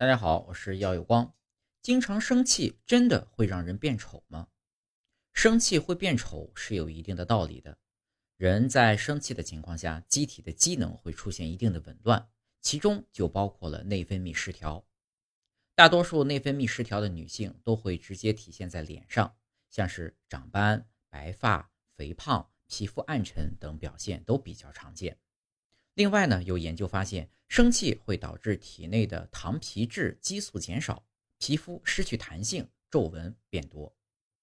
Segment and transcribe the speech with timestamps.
[0.00, 1.34] 大家好，我是耀有光。
[1.82, 4.48] 经常生气真的会让人变丑吗？
[5.34, 7.76] 生气会变丑是有一定的道理的。
[8.38, 12.30] 人在生气的情况下，机体的机能会出现一定的紊乱，
[12.62, 14.82] 其中就包括了内分泌失调。
[15.74, 19.36] 大多数内分泌失调的女性都会直接体现在脸上，
[19.68, 25.18] 像是长斑、白发、肥胖、皮肤暗沉等表现都比较常见。
[26.00, 31.04] 另外呢，有研究发现，生气会导致体内的糖皮质激素减少，
[31.38, 33.94] 皮肤失去弹性，皱纹变多。